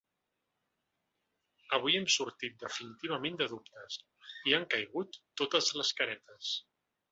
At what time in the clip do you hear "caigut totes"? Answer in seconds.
4.75-5.73